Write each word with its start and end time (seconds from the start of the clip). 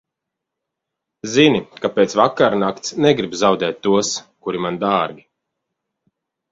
Zini, 1.33 1.61
ka 1.83 1.91
pēc 1.99 2.17
vakarnakts 2.21 2.97
negribu 3.07 3.43
zaudēt 3.45 3.81
tos, 3.89 4.13
kuri 4.47 4.67
man 4.67 4.85
dārgi. 4.87 5.27